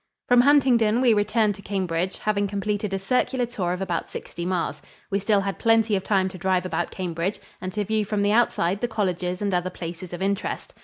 From 0.27 0.41
Huntingdon 0.41 0.99
we 0.99 1.13
returned 1.13 1.53
to 1.53 1.61
Cambridge, 1.61 2.17
having 2.17 2.47
completed 2.47 2.91
a 2.91 2.97
circular 2.97 3.45
tour 3.45 3.71
of 3.71 3.83
about 3.83 4.09
sixty 4.09 4.47
miles. 4.47 4.81
We 5.11 5.19
still 5.19 5.41
had 5.41 5.59
plenty 5.59 5.95
of 5.95 6.03
time 6.03 6.27
to 6.29 6.39
drive 6.39 6.65
about 6.65 6.89
Cambridge 6.89 7.39
and 7.61 7.71
to 7.73 7.85
view 7.85 8.03
from 8.03 8.23
the 8.23 8.31
outside 8.31 8.81
the 8.81 8.87
colleges 8.87 9.43
and 9.43 9.53
other 9.53 9.69
places 9.69 10.11
of 10.11 10.19
interest. 10.19 10.73